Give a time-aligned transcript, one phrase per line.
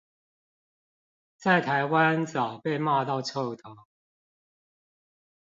[1.37, 3.75] 在台灣早被罵到臭頭